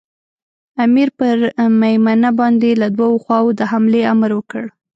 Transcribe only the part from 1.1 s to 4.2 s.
پر مېمنه باندې له دوو خواوو د حملې